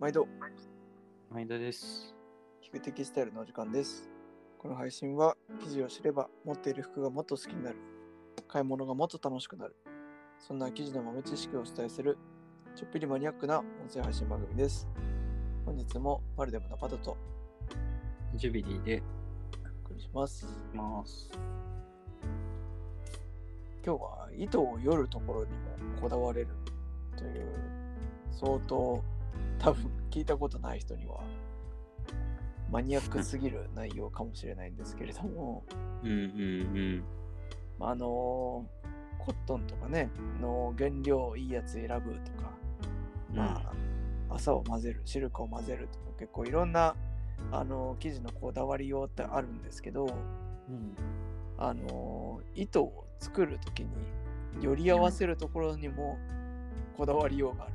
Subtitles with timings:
[0.00, 0.26] 毎度、
[1.30, 2.14] 毎度です。
[2.66, 4.08] 聞くテキスタイルのお時間です。
[4.56, 7.76] この配信は、記事を知れば、持っている服がもっと好きになる、
[8.48, 9.76] 買い物がもっと楽しくなる、
[10.38, 12.16] そんな記事の豆知識をお伝えする、
[12.74, 14.88] ちょっぴりマニアックな音声配信番組です。
[15.66, 17.18] 本日もパルデムのパトと
[18.36, 19.02] ジュビリーで
[19.84, 20.46] お送りします。
[20.72, 21.28] ます。
[23.84, 26.48] 今日は糸をよるところにもこだわれる
[27.18, 27.52] という
[28.32, 29.04] 相当
[29.60, 31.20] 多分聞いたことない人には
[32.70, 35.64] マニアックすぎる内容かもしれないんですけれども
[36.02, 37.04] うんうん
[37.80, 38.66] あの
[39.18, 40.10] コットンとかね
[40.40, 42.52] の原料いいやつ選ぶとか
[43.30, 43.36] うん。
[43.36, 43.72] ま
[44.28, 46.94] あ麻を混ぜるシルクを混ぜるとか結構いろんな
[47.50, 50.08] あの生地のこだわりようってあるんですけどう
[50.72, 50.94] ん。
[51.62, 53.90] あの糸を作るときに
[54.64, 56.18] より合わせるところにも
[56.96, 57.74] こだわりようがある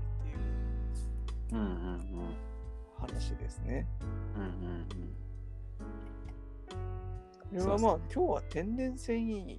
[3.00, 3.88] 話ですね。
[4.36, 4.88] うんうん
[7.52, 9.58] これはまあ今日は天然繊維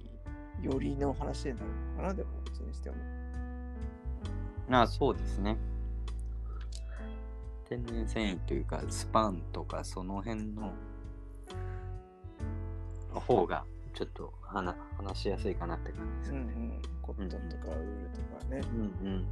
[0.61, 2.95] よりの話になるのかなでもどっちにしても。
[4.67, 4.75] うん。
[4.75, 5.57] あそうですね。
[7.67, 10.73] 天然繊維というか、スパンとかその辺の
[13.13, 16.41] 方がちょっと話話しやすいかなって感じですうんう。
[16.41, 16.81] ん。
[17.01, 18.61] コットンとかウールとかね。
[18.73, 19.25] うんうん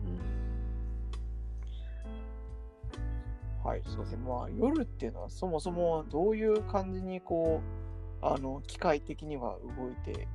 [3.65, 3.81] はい。
[3.85, 7.61] そうでまあ夜っていうのはそもそもどういう感じにこ
[8.21, 10.27] うあの機械的には動いて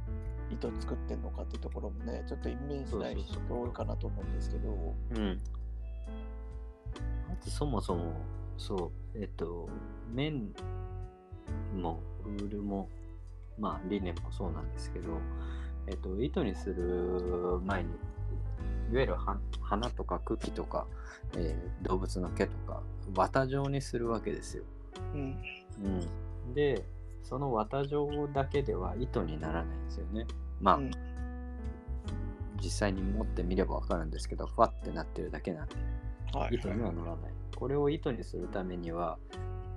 [0.51, 4.71] 糸作ってんのかっていうところもねちょっとイメージない人多いかなと思うんですけど。
[4.71, 5.17] うん。
[5.17, 5.41] うん。
[7.29, 8.13] まずそもそも、
[8.59, 9.69] そう、えっと、
[10.13, 10.53] 綿
[11.75, 12.89] もウールも、
[13.59, 15.19] まあ、リネンもそうなんですけど、
[15.87, 17.91] えっと、糸にする前に、
[18.91, 20.87] いわゆるは花とか茎とか、
[21.37, 22.83] えー動物の毛とか、
[23.15, 24.65] 綿状にするわけですよ。
[25.15, 25.43] うん。
[26.47, 26.85] うん、で、
[27.23, 30.27] その綿状だけでは糸にならないんですよね。
[30.61, 30.91] まあ、うん
[32.63, 35.75] 実際に持ってみればわかるんですけど、ファってなってるだけなんで、
[36.35, 36.57] はい。
[36.57, 37.33] 糸には乗らない。
[37.57, 39.19] これを糸にするためには、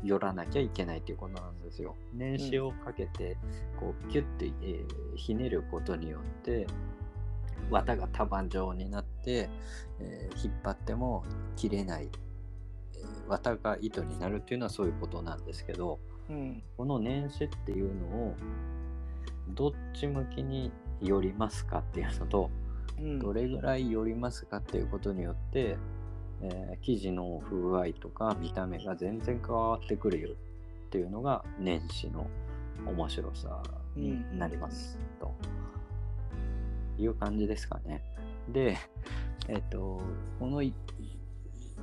[0.03, 1.95] 寄らなきゃいけないということなんですよ。
[2.13, 3.37] 年始をかけて、
[3.79, 6.67] こう、キュッて、えーひねることによって、
[7.69, 9.49] 綿が束状になって、
[9.99, 11.23] えー引っ張っても
[11.55, 12.09] 切れない、
[12.95, 16.63] えー綿が糸になるっていうのはそういうことなんですけど、うん。
[16.77, 18.35] この年始っていうのを、
[19.49, 20.71] どっち向きに
[21.01, 22.49] 寄りますかっていうのと、
[22.99, 23.19] うん。
[23.19, 25.77] どれぐらい寄りますかっていうことによって、
[26.41, 32.27] えー生地の風合いとか見た目が全然変わってくるよっていうのが年始の
[32.85, 33.63] 面白さ
[33.95, 35.33] になります、と
[36.97, 38.03] いう感じですかね。
[38.49, 38.77] で、
[39.47, 40.01] えっ、と、
[40.39, 40.73] このい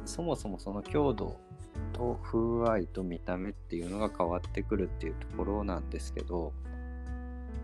[0.04, 1.36] そもそもその強度
[1.92, 2.38] と風
[2.68, 6.52] 合いと見た目っていうのが変わってくるっていうところなんですけど、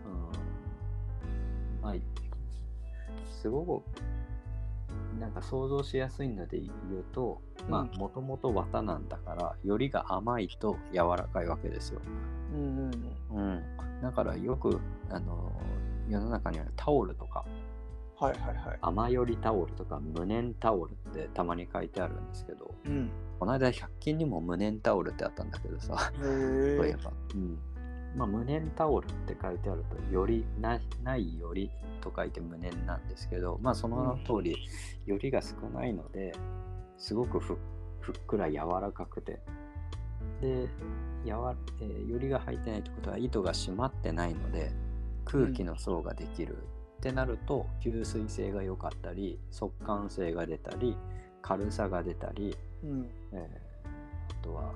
[0.04, 1.94] うん、まあ
[3.40, 3.82] すごく
[5.18, 12.00] なんか想像しやすいので言うと、まあもともと綿なんだからよりが甘いと柔らかいわけですよ。
[12.52, 12.90] うん
[13.30, 13.38] うん。
[13.38, 13.62] うん、
[14.02, 14.78] だからよく
[15.10, 15.52] あの
[16.08, 17.44] 世の中にあるタオルとか
[18.18, 18.78] はいはいはい。
[18.80, 23.10] 甘よりタオルとか無粘タオルってたまに書いてあるんですけどうん。
[23.38, 26.96] この間100均にも無粘タオルってあったんだけどさそういえ。
[27.02, 27.58] ば、うん
[28.16, 34.56] まあ、無粘タオルって書いてあるとよりなないよりと書いて無粘なんですけどまあその通り
[35.04, 36.32] よりが少ないので
[36.96, 37.58] すごくふ
[38.00, 39.40] ふっくら柔らかくて
[40.40, 40.68] で
[41.26, 44.72] やわ、えーよりが入ってないってことは糸が締まってないので
[45.26, 46.56] 空気の層ができる、
[46.98, 50.96] ってなると吸水性が良かったり速乾性が出たり
[51.42, 53.10] 軽さが出たりうん。
[53.32, 53.66] えー
[54.28, 54.72] あとは、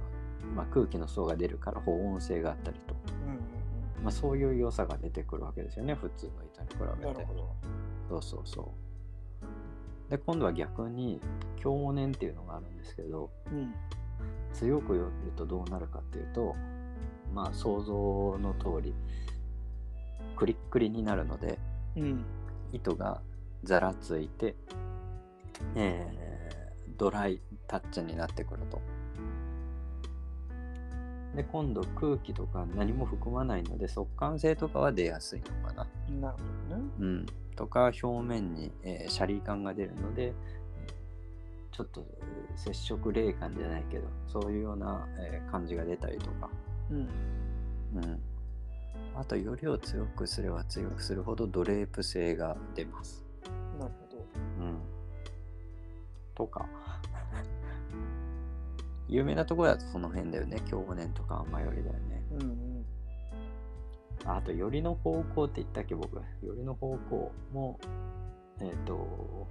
[0.57, 2.95] まあ、空気の層が出るから保温性があったりと、
[3.25, 3.39] うんうん
[4.03, 7.15] まあ、そういう良さが出てくるわけですよね普通の糸に比うん。
[7.15, 7.27] べて。
[8.09, 8.73] そうそうそ
[10.09, 11.21] うで今度は逆に
[11.57, 13.73] 強粘っていうのがあるんですけどうん。
[14.53, 16.57] 強く寄るとどうなるかっていうと
[17.33, 18.95] まあ想像の通り
[20.41, 21.59] クリックリになるので
[21.97, 22.25] うん。
[22.73, 23.21] 糸が
[23.63, 24.57] ざらついて、
[25.75, 28.81] えードライタッチになってくると。
[31.35, 35.87] で今度空気とか何も含まないので速乾性とかは出やすいのかな。
[36.21, 36.83] なるほどね。
[37.01, 37.27] うん、
[37.57, 46.49] とか表面に、えーシャリ感が出るのでえーちょっとえー接触冷感じゃないけどそういうような、えー感じが出たりとか。
[46.91, 46.97] うん。
[46.99, 47.01] う
[48.01, 48.21] ん
[49.15, 53.25] あと、よりを強くすれば強くするほどドレープ性が出ます。
[53.79, 54.25] なるほど。
[54.65, 54.79] うん。
[56.35, 56.69] とか。
[59.09, 60.63] 有名なところだとその辺だよね。
[60.67, 62.23] 京年とか雨よりだよね。
[62.33, 62.85] うんうん。
[64.25, 66.17] ああと、よりの方向って言ったっけ、僕。
[66.17, 66.23] よ
[66.55, 67.81] りの方向も、
[68.61, 69.49] えっ、と、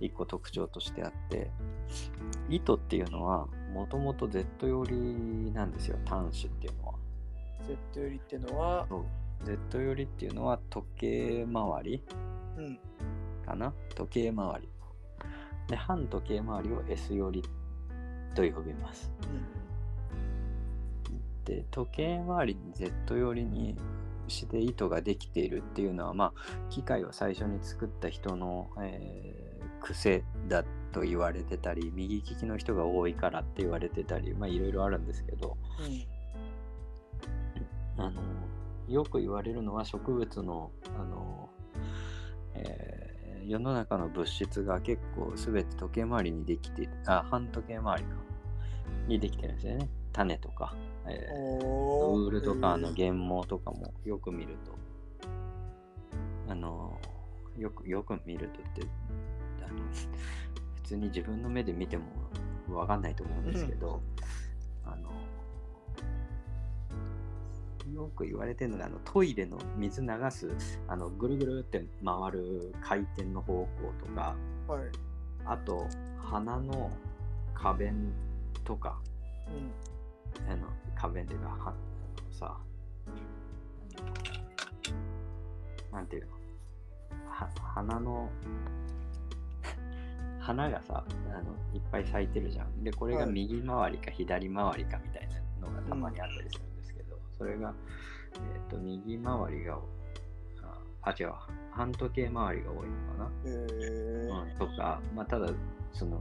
[0.00, 1.50] 一個特徴としてあって、
[2.48, 6.94] 糸っていうのは、もともと Z 寄りなんですよ、端子っていうのは。
[7.92, 8.86] Z 寄りってのは、
[9.44, 12.04] Z 寄りっていうのは時計回り
[12.56, 12.78] うん。
[13.44, 13.72] かな？
[13.94, 14.68] 時計回り。
[15.68, 17.42] で、反時計回りを S 寄り
[18.34, 19.12] と呼びます。
[21.44, 23.76] で、時計回りに Z 寄りに
[24.28, 29.50] して糸ができているっていうのは、まあ、機械を最初に作った人の、えー
[29.82, 30.62] 癖だ
[30.92, 36.19] と言われてたり、右利きの人が多いからって言われてたり、まあ、いろいろあるんですけど、うん。
[38.00, 38.22] あの
[38.88, 41.48] よく言われるのは植物のあの、
[42.54, 43.10] えー
[43.46, 48.10] 世の中の物質が結構全て時計回りにできてあ半時計回りか。
[49.08, 49.88] にできてるんですよね。
[50.12, 50.76] 種とか、
[51.06, 54.78] えーおウールとかのへ原毛とかもよく見ると。
[56.48, 57.00] あの
[57.56, 58.82] よくよく見るとって
[59.64, 59.78] あの
[60.76, 62.04] 普通に自分の目で見ても
[62.68, 64.00] わかんないと思うんですけど、
[64.84, 65.10] あの
[67.94, 70.48] よく言われてるのがあのトイレの水流す
[70.88, 74.82] あのぐるぐるって回る回転の方向とかーはい。
[75.44, 75.86] あと
[76.18, 76.90] 鼻の
[77.54, 78.12] 花弁
[78.64, 78.98] とか
[79.48, 79.50] う
[80.46, 80.50] ん。
[80.50, 81.74] あの花弁っていうかはあの
[82.30, 82.56] さ
[85.92, 86.38] なんていうのは
[87.74, 88.30] 鼻の
[90.38, 95.28] 花がさあのいっぱい咲いてるじゃんでこれがはい右回りか左回りかみたい
[95.60, 96.69] なのがたまにあったりする
[97.40, 97.72] それが、
[98.34, 99.78] えっと右回りが
[101.02, 101.32] ああ違う
[101.70, 103.24] 半時計回りが多いのかな。
[103.24, 105.50] へえうん、とか、まあ、ただ、
[105.92, 106.20] その、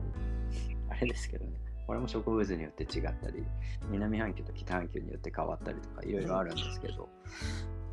[0.90, 1.52] あれですけどね、
[1.86, 3.44] これも植物によって違ったり、
[3.90, 7.10] 南半球と北半球によって変わったりとか、いろいろあるんですけど、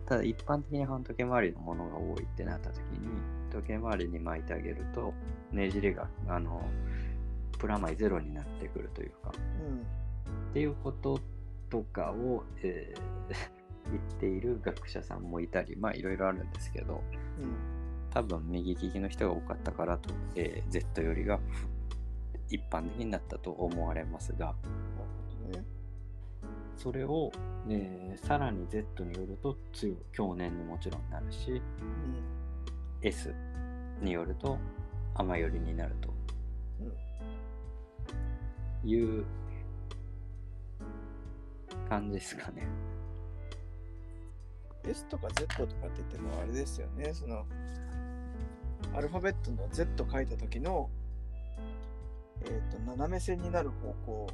[0.06, 3.08] ただ一般的に半時計回りのものが多いってなった時に、
[3.50, 5.12] 時計回りに巻いてあげると、
[5.50, 6.62] ねじれが、あの、
[7.58, 9.32] プラマイゼロになってくるというか、
[9.67, 9.78] うん。
[9.78, 11.19] っていうこと
[11.70, 13.34] とかを、えー
[13.88, 17.04] 言っている学者さんもいたり、まあいろいろあるんですけど、
[17.40, 17.54] うん。
[18.10, 21.38] 多分右利きの人が多かったからと、えー Z よりが
[22.48, 24.56] 一般的になったと思われますが
[25.52, 25.64] ね。
[26.76, 27.30] それを、
[27.68, 31.62] えーさらに Z によると強い強年にもちろんなるしうん。
[33.02, 33.32] S
[34.00, 34.58] によると
[35.14, 36.12] 雨寄りになると
[38.84, 39.24] いう
[41.88, 42.67] 感じですかね。
[44.85, 47.12] S とか Z とかって言ってるのはあれですよね。
[47.12, 47.44] その、
[48.94, 50.91] アルファベットの Z 書いた時の、
[52.44, 54.27] えっ、と、斜め線になる方向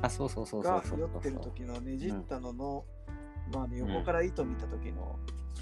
[0.00, 2.84] あ、そうそうそうそうがそう酔ってる時のねじったのの、
[3.52, 5.18] まあ、あの横から糸見た時の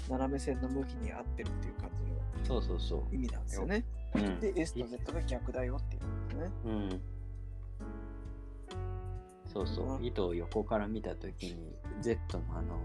[0.09, 2.11] 斜め線の向きに合ってるっていう感じの
[2.43, 3.85] そうそうそ意味なんですよね。
[4.15, 4.19] う。
[4.19, 6.51] うんで、S と Z が逆だよっていうことですね。
[6.65, 7.01] うん。
[9.51, 9.99] そうそうう。
[9.99, 12.79] ん糸を横から見たときに、Z のあの、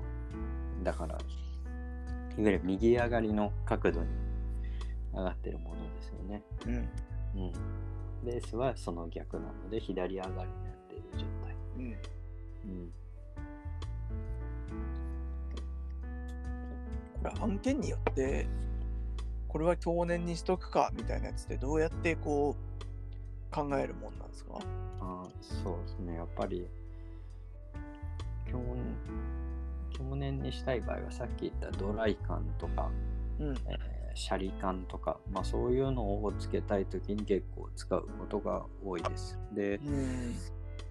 [0.83, 1.23] だから、いわ
[2.37, 4.09] ゆる右上がりの角度に
[5.13, 6.43] 上がってるものですよね。
[6.67, 6.75] うん。
[6.75, 7.53] うん。
[8.25, 10.47] で、S はその逆なので、左上がりになっ
[10.89, 11.57] ている状態。
[11.77, 11.83] うん。
[11.83, 12.93] うん。
[17.23, 18.47] これ案件によって、
[19.49, 24.59] これは当年にしとくかみたいなやつってどうやってこう考えるもんなんですか？
[24.59, 24.61] あ
[25.41, 26.15] そうですね。
[26.17, 26.69] やっぱり、
[28.51, 28.97] 去年、
[29.91, 32.91] 去年にしたい場合は、さっき言ったドライ感とか、
[33.39, 33.49] うん。
[33.49, 39.39] えーシャリ感とか、まあ、そういうのをつけたいときに結構使うことが多いです。
[39.53, 40.35] で、うん。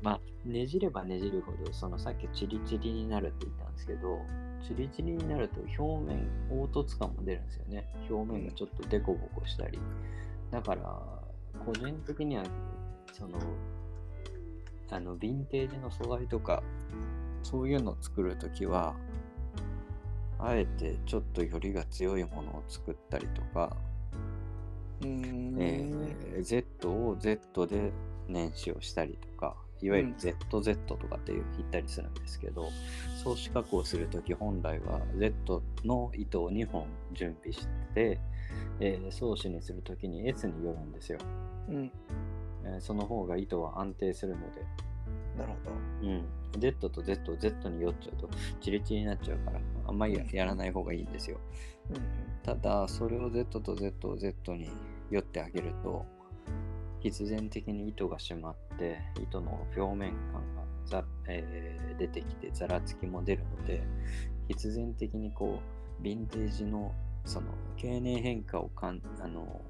[0.04, 4.20] まあ、ねじればねじるほど、そのさっきチリチリになるって言ったんですけど、
[4.62, 7.88] チリチリになると表面、凹凸感も出るんですよね。
[8.08, 9.80] 表面がちょっとデコボコしたり。
[10.52, 10.82] だから、
[11.66, 12.44] 個人的には、
[13.12, 13.40] その、
[14.92, 16.63] あの、ヴィンテージの素材とか、
[17.44, 18.96] そういうのを作るときは、
[20.39, 23.75] あえてちょっとよりが強いものを作ったりとか、
[25.01, 25.56] うん。
[25.60, 27.92] えー Z を Z で
[28.27, 32.70] 燃焼したりとか、いわゆるうん ZZ とかって言ったりするんですけど、
[33.24, 38.20] 装飾加工するとき本来は Z の糸を2本準備して、
[38.80, 41.20] えー装飾にするときに S によるんですよ、
[41.70, 41.92] うん。
[42.65, 44.62] えーその方が糸は安定するので、
[45.38, 46.07] なるほど。
[46.07, 46.25] うん、
[46.60, 48.29] Z と Z を Z に寄っちゃうと
[48.62, 51.38] チリチリになっちゃうから、あんまりややらない方がいいんですよ。
[51.91, 51.98] うん。
[52.43, 54.69] ただ、それを Z と Z を Z に
[55.10, 56.05] 寄ってあげると、
[57.00, 63.81] 必然的に糸が締まって糸の表面感がざ、えー出てきてざらつきも出るので
[64.50, 65.62] 必然的にこ
[66.01, 66.93] うヴィンテージの
[67.24, 69.62] その経年変化をかんあの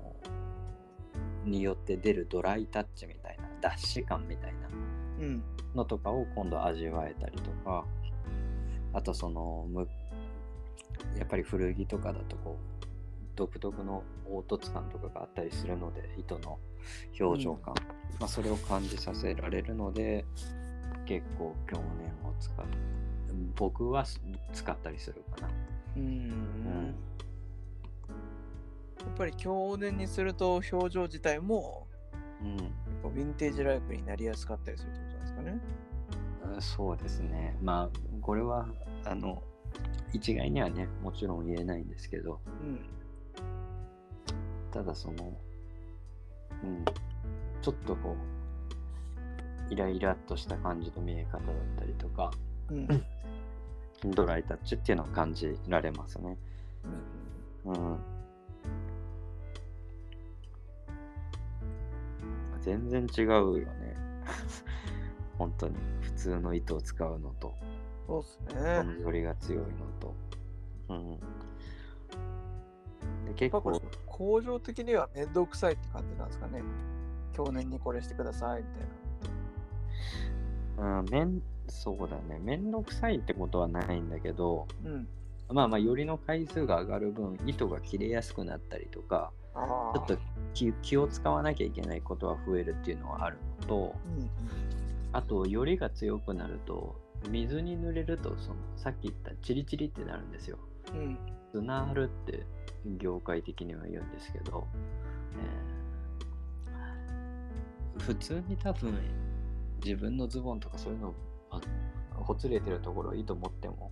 [1.45, 4.67] によって出るドライタッチみたいな脱脂感みたいな
[5.19, 5.43] うん。
[5.75, 7.85] のとかを今度味わえたりとか
[8.93, 9.87] あとそのむ
[11.17, 12.85] やっぱり古着とかだとこう
[13.35, 16.57] 独特の凹凸感とかがあったりするので糸の
[17.19, 17.75] 表情感、
[18.19, 20.25] まあ、それを感じさせられるので
[21.05, 22.65] 結構去年を使う
[23.55, 24.05] 僕は
[24.53, 25.49] 使ったりするかな。
[25.97, 26.27] うん。
[26.27, 27.14] やっ
[29.15, 31.87] ぱり去年にすると表情自体も
[32.41, 32.57] うん
[33.01, 35.61] こうヴィンテージライクになりやすかったりするってことなんですかね。
[36.55, 37.57] うん、そうですね。
[37.61, 38.67] まあこれは
[39.05, 39.41] あの
[40.13, 42.79] 一概にはねもちろん言えないんですけどうん。
[44.71, 45.33] ただその、
[46.63, 46.85] うん、
[47.61, 48.15] ちょっとこ
[49.69, 51.45] うイライラっとした感じの見え方だっ
[51.79, 52.31] たりとか
[52.69, 52.87] うん。
[54.13, 56.37] ドライタッチっていうのを感じられますね。
[57.65, 57.97] うん、
[62.65, 63.95] 全然違うよね。
[65.37, 67.53] 本当に普通の糸を使うのと
[68.07, 68.83] そうっすこね。
[68.83, 69.67] のよりが強いの
[69.99, 70.15] と。
[70.89, 71.19] うん、
[73.25, 76.63] で結構工場的には面倒くさいって感じなんですかね。
[77.33, 78.67] 去年にこれしてくださいみ
[80.77, 80.99] たいな。
[80.99, 82.39] うん、めんそうだね。
[82.41, 85.07] めんどくさいってことはないんだけど、うん。
[85.49, 89.97] まあまあ、よりの回数が上がる分、糸が切れやすくなったりとか、ああ。
[89.97, 90.17] ちょっと
[90.55, 94.29] 気気を使わなきゃいけないことは増えるっていうのはあるのと、うん。
[95.13, 96.95] あと、よりが強くなると、
[97.29, 100.57] 水に濡れると、そのさっき言ったチリチリってなるんですよ。
[100.93, 101.17] うん。
[101.51, 102.43] スナールって
[102.97, 104.67] 業界的には言うんですけど、
[105.33, 105.75] えー
[107.99, 108.93] 普通に多分
[109.83, 111.13] 自分のズボンとかそういうの
[111.49, 111.61] あの
[112.23, 113.91] ほつれてるところ糸持っても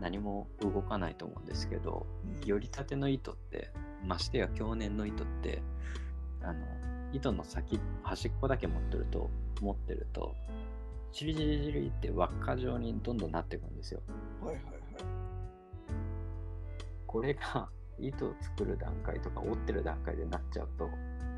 [0.00, 2.06] 何も動かないと思うんですけど
[2.44, 3.70] よりたての糸って
[4.04, 5.62] ましてや強粘の糸って
[6.42, 6.58] あの
[7.12, 9.30] 糸の先端っこだけ持ってると
[9.60, 10.34] 持ってると
[11.12, 14.00] チリチリチリって輪っか状にどんどんなっていくんですよ。
[14.42, 14.74] はいはいはい。
[17.06, 17.68] これが
[17.98, 20.88] 糸を作る段階とか折ってる段階でなっちゃうと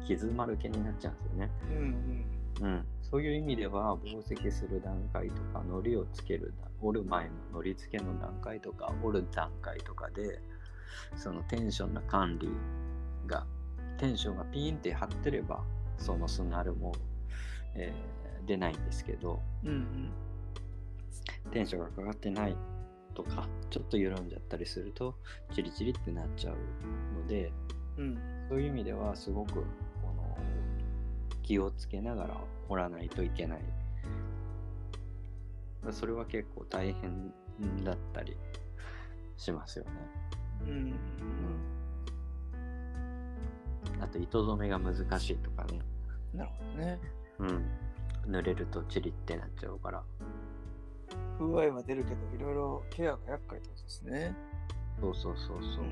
[0.07, 1.51] 傷丸けになっちゃうんですよね。
[1.71, 2.25] うん
[2.61, 6.53] うん、そういう意味では紡績する段階とか糊をつける
[6.83, 10.41] 折る前の糊付けの段階とか折る段階とかで
[11.15, 12.49] そのテンションの管理
[13.29, 13.47] が
[13.99, 15.63] テンションがピーンって張ってれば
[15.97, 16.93] そのスナルも、
[17.77, 19.71] えー出ないんですけどうん。
[19.71, 20.11] うん
[21.53, 22.57] テンションがかかってない
[23.15, 25.15] とかちょっと緩んじゃったりすると
[25.55, 26.57] チリチリってなっちゃう
[27.17, 27.53] ので
[27.97, 28.05] うん。
[28.05, 28.19] うん。
[28.49, 29.65] そういう意味ではすごく
[31.45, 33.61] 気をつけながら掘らないといけない。
[35.91, 37.33] それは結構大変
[37.85, 38.37] だったり
[39.37, 39.91] しますよね。
[40.63, 40.95] うん。
[43.97, 45.81] うん、あと糸染めが難しいとかね。
[46.33, 46.99] なるほどね。
[47.39, 47.67] うん。
[48.27, 50.03] 濡れるとチリってなっちゃうから。
[51.39, 54.35] 風合いは出るけど、いろいろケアが厄介ってことですね。
[54.99, 55.85] そうそうそうそう。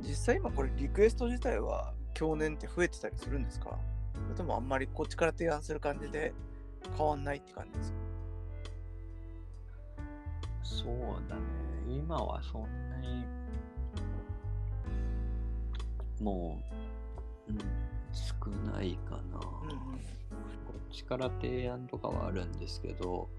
[0.00, 3.78] 実際今これリクエスト自体は去年って増えてたりするんですか？
[4.12, 6.34] それともあんまりこっちから提案する感じで
[6.94, 7.98] 変わんないって感じですか？
[10.62, 10.88] そう
[11.30, 11.42] だね。
[11.88, 13.24] 今はそんなに、
[16.20, 16.60] も
[17.48, 17.58] う、うん、
[18.12, 19.38] 少ないかな。
[19.40, 19.48] こ
[20.90, 23.30] っちから提案とかはあるんですけど、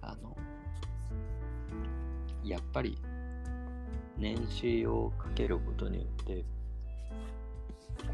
[0.00, 0.36] あの、
[2.44, 2.96] やっぱり、
[4.16, 6.44] 年収をかけることによって、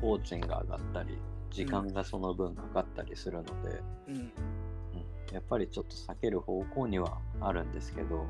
[0.01, 1.19] 工賃が上がったり、
[1.51, 4.15] 時間がその分かかったりするので、うん。
[4.15, 4.21] うん。
[4.21, 4.29] うん
[5.33, 8.25] やっぱりちょっと避ける方向にはあるんですけど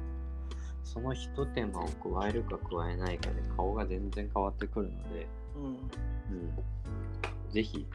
[0.82, 5.64] その一手間を加えるか加えないかで顔が全然変わってくるので、うん。
[5.64, 7.86] うん、ぜひ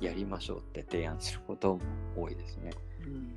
[0.00, 1.80] やりましょうって提案することも
[2.16, 2.70] 多いですね。
[3.06, 3.14] うん。
[3.14, 3.34] うん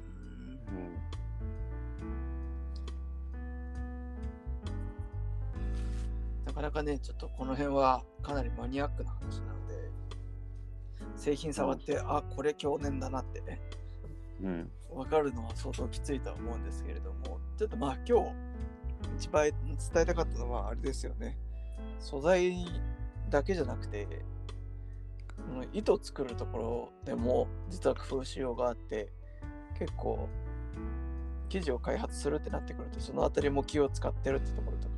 [6.57, 9.91] かなかね、ちょっとこの辺はかなりマニアックな話なので、
[11.15, 13.61] 製品触って、あ、これ去年だなってね、
[14.41, 18.31] うん分かるのは相当きついとは思うんですけれども、ちょっとまあ今日、
[19.17, 19.53] 一番伝
[19.97, 21.37] えたかったのはあれですよね。
[21.99, 22.65] 素材
[23.29, 24.07] だけじゃなくて、
[25.35, 29.11] この糸を作るところでも実は工夫しようがあって、
[29.77, 30.27] 結構
[31.49, 34.96] 生地を開発するってなってくると、そのあたりも気を使ってるってところとか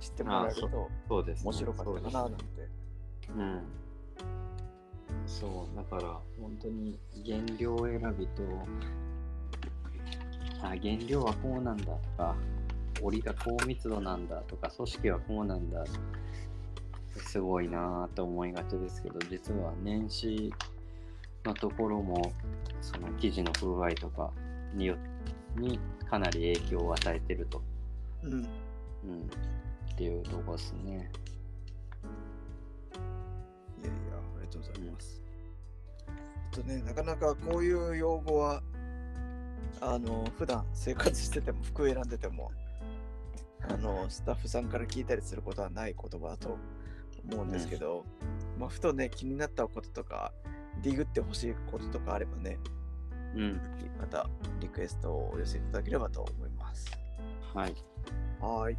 [0.00, 2.44] 知ってもらえるとそうですね、面白かったかななんて。
[3.28, 3.62] ううん。
[5.26, 8.42] そう、だから本当に原料選びと、
[10.62, 12.34] あ、原料はこうなんだとか、
[13.02, 15.84] 織が高密度なんだとか、組織はこうなんだ。
[17.16, 20.52] すごいなぁと思いがちですけど、実は年始
[21.44, 22.32] のところも、
[22.80, 24.30] その生地の風合いとか
[24.74, 24.96] によ
[25.56, 25.78] に
[26.08, 27.62] かなり影響を与えてると。
[28.22, 28.32] うん。
[28.32, 28.46] うん。
[30.00, 30.82] っていうとこですね。
[30.82, 31.02] いやいや、
[33.82, 35.22] ありがとうございます。
[36.52, 38.62] あとね、なかなかこういう用語は、
[39.82, 42.50] あの、普段生活してても、服選んでても、
[43.68, 46.56] あの、スタッフさんから聞いたりすることはない言葉だと
[47.30, 48.06] 思うんですけど、
[48.58, 50.32] まあ、ふとね、気になったこととか、
[50.82, 52.58] ディグってほしいこととかあればね、
[53.34, 53.60] うん。
[54.00, 54.30] また
[54.60, 56.90] リクエストをお寄せいただければと思います。
[57.52, 57.74] はい。
[58.40, 58.76] はーい。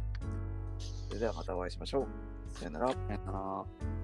[1.12, 2.06] それではまたお会いしましょ
[2.54, 2.58] う。
[2.58, 2.88] さよなら。
[2.88, 4.01] さよなら。